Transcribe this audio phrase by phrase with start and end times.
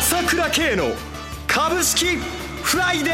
[0.00, 0.84] 朝倉慶の
[1.46, 3.10] 株式フライデ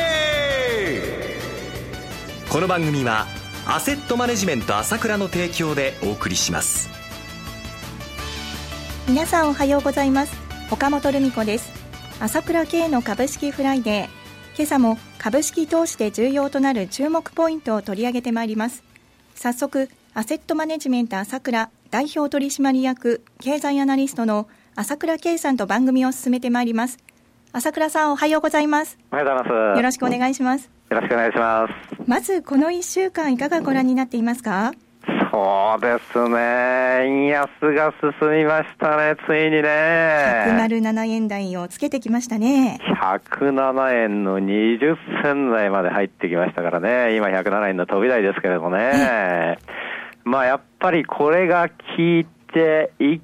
[2.47, 2.53] ー。
[2.53, 3.27] この番組は
[3.67, 6.89] アセットマネジメント朝倉の提供でお送りします。
[9.09, 10.37] 皆さんおはようございます。
[10.71, 11.73] 岡本留美子です。
[12.21, 14.57] 朝倉慶の株式フライデー。
[14.57, 18.85] 今朝も株式投資で重要となる注目ポイントを取り上げてまいります。
[19.35, 24.47] 早速アセットマネジメント朝倉代表取締役経済アナリストの
[24.79, 26.99] 朝倉圭さんと番組を進めてまいります
[27.53, 31.73] 朝倉さんおはようございますおはようございますよろしくお願いしますよろしくお願いします
[32.07, 34.73] まずこの1週間いかがご覧になっていますか？
[35.33, 36.39] そうですね。
[37.05, 40.47] 円安が進みましたね、ついにね。
[40.49, 42.79] 107円台をつけてきましたね。
[43.03, 47.17] 107円の20銭台まで入ってきましたからね。
[47.17, 49.59] 今107円の飛び台ですけれどもね。
[50.25, 53.21] まあやっぱりこれが効いて、一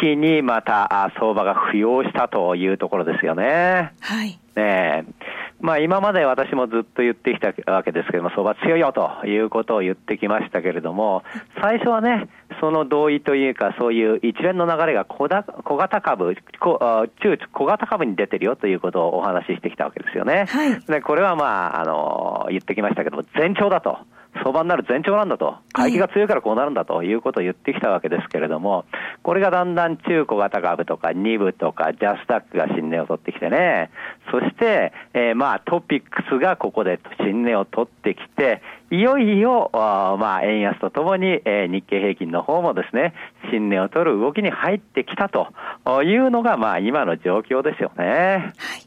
[0.00, 3.92] 気にまた相場が浮揚したというところですよね。
[4.00, 4.38] はい。
[4.56, 5.04] ね
[5.60, 11.24] まあ、今まで私もずっと言ってきたわけですけども、相場強いよということを言ってきましたけれども、
[11.62, 12.28] 最初はね、
[12.60, 20.44] その同意というか、そういう一連の流れが小型株、中小型株に出てるよということをお話ししてきたわけですよね。
[20.48, 23.98] はい、でこれはまあ、あの、言ってきましたけども、前兆だと。
[24.36, 28.84] 相場になる前兆なんだと、回帰が強いからこうなるんだということを言ってきたわけですけれども、
[29.22, 33.90] これがだんだん中小型株とか2部とかジャスタックが新値を取ってきてね、
[34.30, 43.14] そして、えー、まあトピックスがここで新値を取ってきて、いよいよ、まあ、円安とともに、えー、日経平均の方もですね、
[43.50, 45.48] 新値を取る動きに入ってきたと
[46.04, 48.04] いうのが、まあ、今の状況ですよね。
[48.04, 48.86] はい。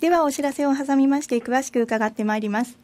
[0.00, 2.83] では、お知らせを挟みまして、詳しく伺ってまいります。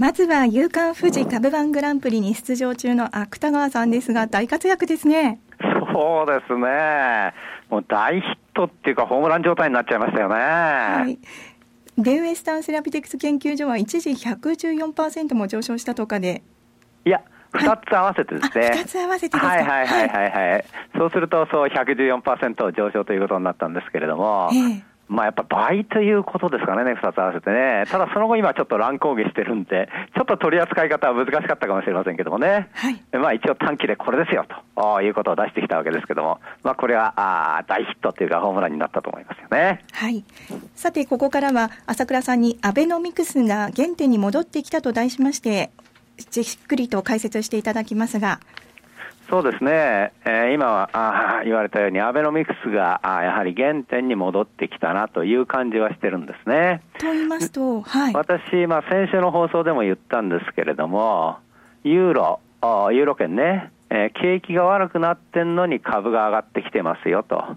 [0.00, 5.42] まずは夕刊富士株版グランプリに出場中の芥川さんですが、大活躍ですね。
[5.92, 7.34] そうですね。
[7.68, 10.34] もう大ヒットっていうか、ホームラン状態になっちゃいましたよね。
[10.36, 11.18] はい。
[11.98, 16.42] ウェスタンセラピテクス研究所は一時114%も上昇したとかで。
[17.04, 17.20] いや、
[17.52, 18.70] 二つ合わせてですね。
[18.72, 20.64] 二つ合わせてですはいはいはいはいはい。
[20.96, 27.84] そうすると、そう114%上昇ということになったんですけれども、ええ、まあやっぱ倍ということですかね、2つ合わせてね。
[27.90, 32.68] ただその後今ちょっと乱高下してるんで、ちょっと取り扱い方は難しかったかもしれませんけどもね。
[32.72, 33.02] はい。
[33.12, 39.84] まあ一応短期でこれですよということを出してきたわけですけども、まあこれはあ大ヒットというかホームランになったと思いますよね。
[39.90, 40.24] はい。
[40.76, 45.70] さてここからは朝倉さんにアベノミクスが原点に戻ってきたと題しまして、
[46.30, 48.38] じっくりと解説していただきますが。
[49.30, 56.82] そうですね、えー、今はあ 言われたように、アベノミクスがあやはり原点に戻ってきたなという感じはしてるんですね。
[56.98, 61.38] と言いますと、はい、私、まあ、先週の放送でも言ったんですけれども、
[61.84, 67.56] ユーロ、ユーロ圏ね、えー、景気が悪くなってんのに株が上がってきてますよと。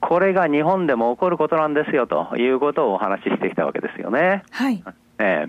[0.00, 4.42] これが日本でも起こることなんですよということをお話ししてきたわけですよね。
[4.50, 4.82] はい。
[5.18, 5.46] え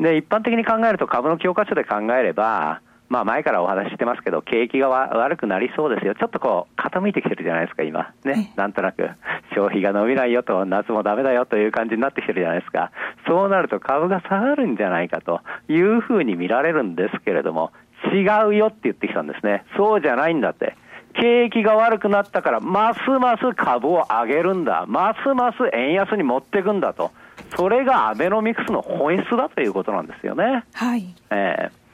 [0.00, 6.14] ー、で、一般的に考えると株の教科書で考えれば、まあ前からお話ししてますけど、景気が悪くなりそうですよ。
[6.14, 8.12] ちょっとこう、傾いてきてるじゃないですか、今。
[8.24, 8.52] ね。
[8.56, 9.08] なんとなく、
[9.54, 12.90] 消費が伸びないよと、夏もダメだよという感じになってきてるじゃないですか。
[13.26, 17.72] そうなると株が下がるんじゃないかというふうに見られるんですけれども、
[18.12, 19.64] 違うよって言ってきたんですね。
[19.76, 20.76] そうじゃないんだって。
[21.14, 24.84] 景気が悪くなったから、ますます株を上げるんだ。
[24.86, 27.10] ますます円安に持っていくんだと。
[27.56, 30.64] それがアベノミクスの本質だということなんですよね。
[30.74, 31.06] はい。
[31.30, 31.85] えー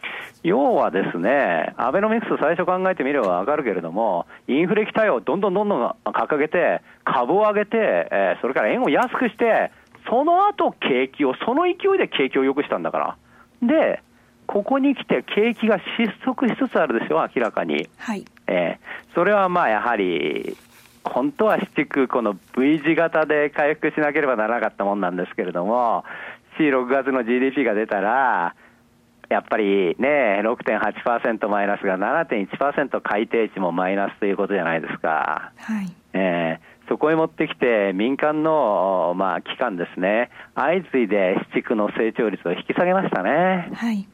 [0.43, 9.71] 要はですね、アベノミクス最初考えてみればわかるけれども、インフレ期待をどんどんどんどん掲げて、株を上げて、えー、それから円を安くして、
[10.09, 13.17] その後景気を、その勢いで景気を良くしたんだから。
[13.63, 14.03] で、
[14.47, 17.89] ここに来て景気が失速しつつあるでしょ、明らかに。
[17.99, 18.25] はい。
[18.49, 20.57] えー、それはまあやはり、
[21.05, 26.05] 本当はしていくこの V 字型で回復しなければならなかったもんなんですけれども、
[26.59, 28.55] 4、6月の GDP が出たら、
[29.29, 35.53] やっぱりね、6.8%マイナスが7.1%改定値もマイナスということじゃないですか。
[35.57, 43.71] はいえーそこへ持ってきて、民間の、まあ、機関ですね、相次いで市区の成長率を引き下げましたね。
[43.73, 44.07] はい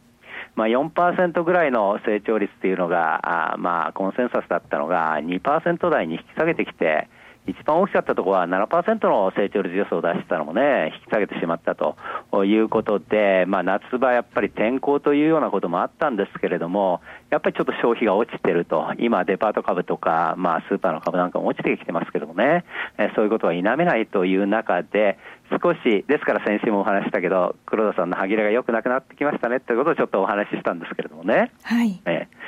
[0.55, 7.09] まあ、4%ぐらいの成長率っていうのが、あまあ、コンセンサスだったのが2%台に引き下げてきて、
[7.49, 11.97] 一番大きかったところは7%の成長率予想を出したのもね、引き下げてしまったと
[12.45, 17.01] いうことで、まあ、夏場、やっぱり天候というようなこともあったんですけれども、
[17.31, 22.65] やっぱりちょっと消費が落ちてると、今、デパート株とか、まあ、スーパーの株なんかも落ちてきてますけどもね、
[22.99, 25.19] えーそういうことは否めないという中で、
[25.51, 31.51] 少し、ですから先週もお話ししたけど、黒田さんの歯切れが良くなくなってきましたねということをちょっとお話ししたんですけれどもね。
[31.63, 32.01] はい。
[32.05, 32.39] ええ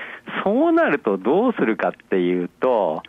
[0.45, 3.03] そうなるとどうするかっていうと、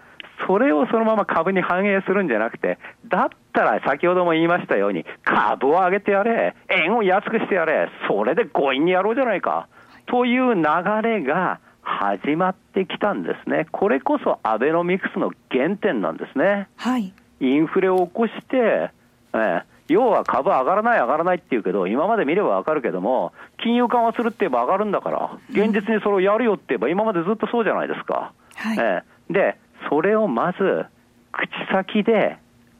[0.47, 2.77] それをそのまま株に反映するんじゃなくて、
[3.07, 9.67] だったら先ほども言いましたように、株を上げてやれ、円を安くしてやれ、それで強引にやろうじゃないか、
[10.07, 10.61] という流
[11.03, 13.67] れが始まってきたんですね。
[13.71, 16.67] これこそアベノミクスの原点なんですね。
[16.77, 18.91] はいインフレを起こして、
[19.33, 28.31] ええ要は株上がらない、上がらないって言うけど、今まで見ればわかるけども、金融緩和するって言えば上がるんだから、現実にそれをやるよって言えば、今までずっとそうじゃないですか。
[28.55, 29.57] はいええで、
[29.91, 30.85] それをまず、
[31.31, 32.37] 口先で、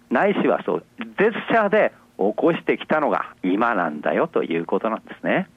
[0.09, 5.47] ないしはそう、ジェスチャーで起こしてきたのが今なんだよということなんですね。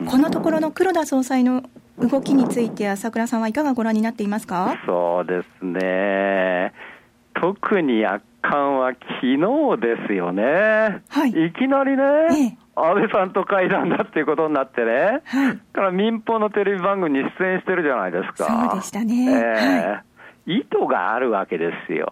[0.00, 1.62] うんこのところの黒田総裁の
[1.98, 4.76] 動きについて、朝倉さんはいかがご覧になっていますか？
[4.86, 6.72] そうですね。
[7.34, 9.36] 特に圧巻は昨日
[9.80, 11.02] ですよね。
[11.08, 15.22] はいきなりね、ええ安倍さんと会談だっていうことになってね。
[15.24, 18.70] はいから民放のテレビ番組に出演してるじゃないですか。
[18.70, 20.07] そうでしたねええ
[20.48, 22.08] 意図があるわけですよ。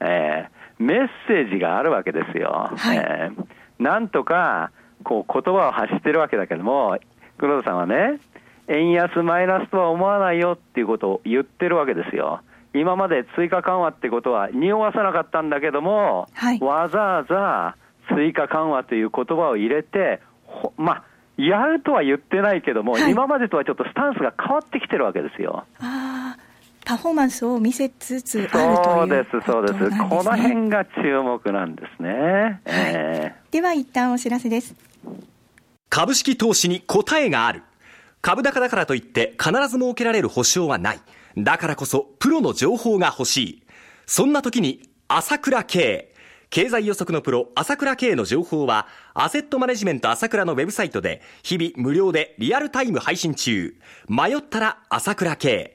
[0.00, 2.70] ええメッセージがあるわけですよ。
[2.76, 4.70] はいええなんとか、
[5.02, 6.98] こう、言葉を発してるわけだけども、
[7.38, 8.20] 黒田さんはね、
[8.68, 12.42] 円安マイナスとは思わないよっていうことを言ってるわけですよ。
[12.74, 17.76] 今まで追加緩和ってことは匂わさなかったんだけども、はいわざわざ
[18.14, 21.04] 追加緩和という言葉を入れて、ほまあ、
[21.36, 25.64] やるとは言ってないけども、はい今までとはちょっとスタンスが変わってきてるわけですよ。
[26.84, 29.78] パフォーマンスを見せつつあるそうですというこ、そうです。
[29.78, 32.60] となんですねこの辺が注目なんですね。
[32.64, 34.74] えでは一旦お知らせです
[35.88, 37.62] 株式投資に答えがある。
[38.20, 41.00] 株高だからといって必ず設けられる保証はない。
[41.36, 43.62] だからこそプロの情報が欲しい。
[44.06, 46.12] そんな時に朝倉慶。
[46.52, 53.74] 経済予測のプロ、朝倉慶の情報は、アセットマネジメント朝倉のウェブサイトで、日々無料でリアルタイム配信中。
[54.06, 55.74] 迷ったら朝倉慶。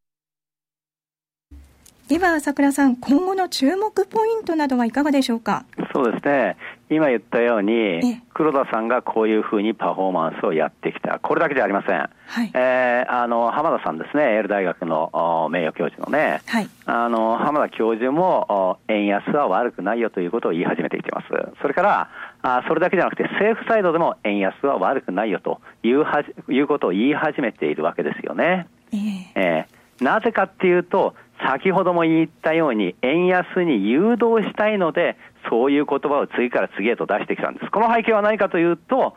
[2.11, 5.63] では朝倉さん今後の注目ポイントなどはいかがでしょうか？
[5.77, 6.57] えそうですね。
[6.89, 7.63] 今言ったようえ
[8.01, 11.19] に、黒田さんがこういうふうにパフォーマンスをやってきた。
[11.19, 11.99] これだけじゃありません。
[11.99, 15.09] はいえーあの、浜田さんですね、エール大学の
[15.45, 21.27] お名誉教授のね、はいあの、浜田教授も、お円安は悪くないよということを言い始めてきてます。
[21.61, 22.09] それから、
[22.41, 28.67] あそれだけじゃなくて、政府サイドでも円安は悪くないよというはじいうことを言い始めているわけですよね。
[28.91, 31.13] えええーなぜかっていうと、
[31.47, 35.17] 先ほども言ったように、円安に誘導したいので、
[35.49, 37.71] そういう言葉を次から次へと出してきたんです。
[37.71, 39.15] この背景は何かというと、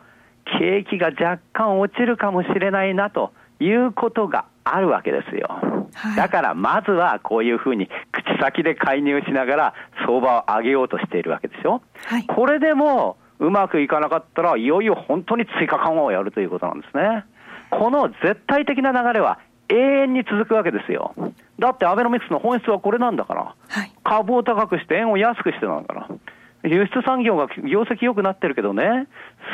[0.59, 5.47] 景気が若干落ちるかもしれないなということがあるわけですよ。
[5.93, 9.73] はいだからまずはこういうふうに口先で介入しながら
[10.05, 11.81] 相場を上げようとしているわけでしょ。
[12.05, 17.25] はいこれでもうまくいかなかったら、いよいよ本当に追加緩和をやるということなんですね。
[17.69, 19.39] この絶対的な流れは
[19.69, 21.13] 永遠に続くわけですよ。
[21.59, 23.55] だってアベノミクスの本質はこれなんだから。
[23.67, 26.07] はい株を高くして円を安くしてなんだから。
[26.63, 29.07] 輸出産業が業績良くなってるけどね、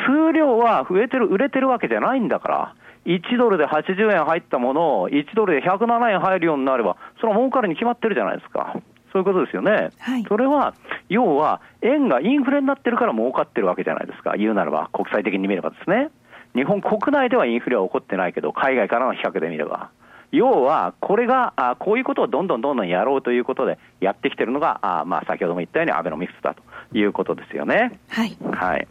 [0.06, 2.74] 数量は増えてる、売れてるわけじゃないんだから。
[3.06, 8.74] 1ドルで80円入ったものを1ドルで107円入るようになれば、それは儲かるに決まってるじゃないですか。
[9.12, 9.90] そういうことですよね。
[9.98, 10.74] はいそれは、
[11.08, 14.36] 要は、円がインフレになってるから儲かってるわけじゃないですか。
[14.36, 16.10] 言うならば、国際的に見ればですね。
[16.54, 19.90] 日本国内ではインフレは起こってないけど、海外からの比較で見れば。
[20.32, 26.62] 要は、これが、あこういうことをどんどんどんどんやろうということでやってきてるのが、あまあ、先ほども言ったようにアベノミクスだと
[26.96, 28.00] いうことですよね。
[28.08, 28.88] はいはい。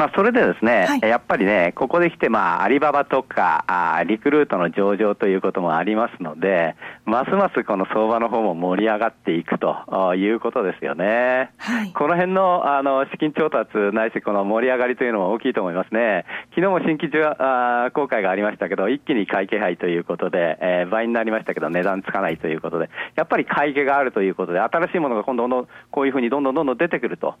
[0.00, 11.50] まあ、それでですね、はい、やっぱりね、ここで来て、まあ、アリババとかあ、リクルートの上場ということもありますので、ますますこの相場の方も盛り上がっていくということですよね。
[11.58, 16.24] はい、この辺のあの資金調達ないし、この盛り上がりというのも大きいと思いますね。
[16.54, 27.34] 昨日も新規あ公開がありましたけど、一気に買い気配ということで、えー、倍になりましたけど、値段つかないということで、やっぱり買い気があるということで、新しいものが今度のこういうふうにどんどんどんどん出てくると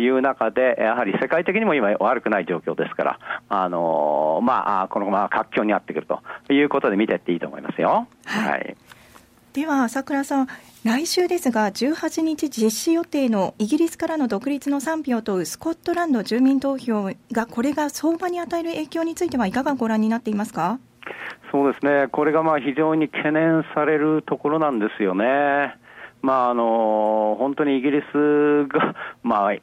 [0.00, 8.08] いう中で、やはり世界的にも今、悪くない状況ですから、あのー、まあ、このまま活況にあってくるということで見ていっていいと思いますよ。
[8.24, 8.76] はい、はい
[9.52, 10.46] では朝倉さん、
[10.84, 20.78] 来週ですが、18日実施予定のイギリスからの独立の賛否を問うスコットランド住民投票が、これが相場に与える影響については、いかがご覧になっていますか？
[21.50, 25.74] そうですね、これがまあ非常に懸念されるところなんですよね。
[26.22, 29.54] まああの本当にイギリスが、まあ、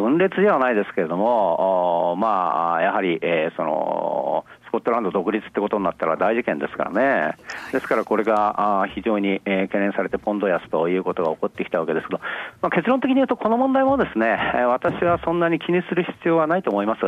[0.00, 7.36] 分裂ではないですけれども、まあ、やはり、えー、そのスコットランド独立ってことになったら大事件ですからね、
[7.72, 12.20] ですからこれがあ非常に、えー、懸念されてポンド安ということが起こってきたわけですけど、
[12.62, 14.36] まあ、結論的に言うと、この問題もですね、
[14.66, 17.00] 私はそんなに気にする必要はないと思います。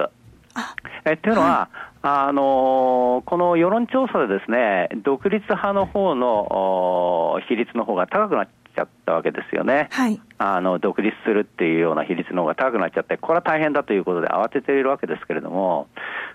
[1.05, 15.89] えっていうのは、はい、あのこの世論調査でですね独立派の方の比率の方が高くなっちゃったわけですよね、はい、あの独立するっていうような比率の方が高くなっちゃって、これは大変だということで慌てているわけですけれども、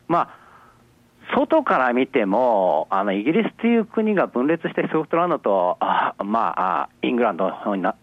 [0.07, 0.45] まあ、
[1.33, 7.51] 外から見ても、あのイギリスという国が分裂して、スコットランドと、あまあ、イングランド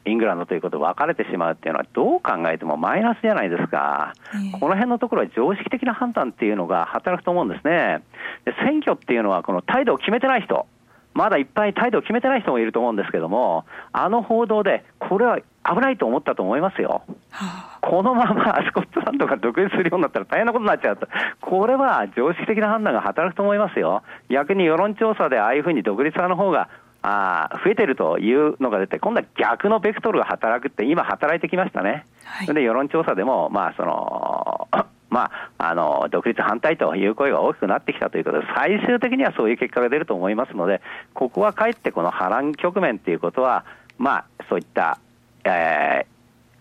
[0.05, 8.03] イングランドということで分かれてしまうっていうのは、どう考えてもマイナスじゃないですか、えー、この辺のところは常識的な判断っていうのが働くと思うんですね。
[8.45, 10.67] で選挙っていうのは、この態度を決めてない人、
[11.15, 17.03] まだいっぱい態度を決めてない人もいると思うんですけども、あの報道で、これは危ないと思ったと思いますよ。
[17.31, 21.07] はあ、このままスコットランドが独立するようになったら大変なことになっちゃうと。
[21.41, 24.03] これは常識的な判断が働くと思いますよ。
[24.31, 26.69] 逆に世論調査でああいうふうに独立派の方が
[27.03, 34.69] あ増えてるというのが出て、今度は逆のベクトルが働くって、今、働いてきましたね、はい、それで世論調査でも、まあその
[35.13, 40.81] まあ、あの独立反対という声が大きくなってきたということで、最終的にはそういう結果が出ると思いますので、
[41.13, 43.67] ここはかえってこの波乱局面ということは、
[43.99, 44.99] まあ、そういった、
[45.45, 46.07] え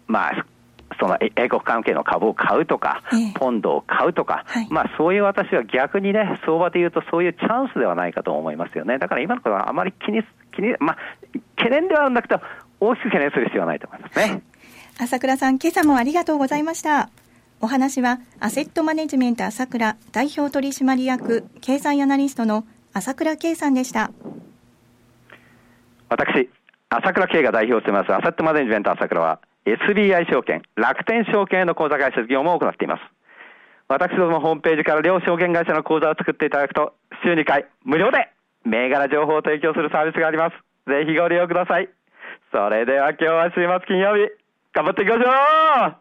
[0.10, 0.46] ー、まあ、
[1.00, 3.01] その英国関係の株を買うとか、
[3.36, 8.98] ポンドを買うとか、はい、まあそういう私は逆にね、相場でいうとそういうチャンスではないかと思いますよね。
[9.00, 10.22] だから今のことはあまり気に、
[10.53, 10.98] 気に、まあ、
[11.55, 12.41] 懸念ではあるんだけど、
[12.81, 14.41] 大きく懸念する必要はないと思いますね。
[15.00, 17.10] 朝倉さん、今朝もありがとうございました。
[17.63, 24.12] お話は、アセットマネジメント朝倉代表取締役経済アナリストの朝倉圭さんでした。
[26.10, 26.50] 私、
[26.89, 33.01] 朝倉圭が代表していますアセットマネジメント朝倉は、SBI 証券、楽天証券への口座開設業務を行っています。
[33.88, 38.32] 私どもホームページから両証券会社の口座を作っていただくと、週2回無料で
[38.65, 40.56] 銘柄情報を提供するサービスがあります。
[40.89, 41.89] ぜひご利用ください。
[42.51, 44.32] それでは今日は週末金曜日、
[44.74, 46.00] 頑張っていきましょう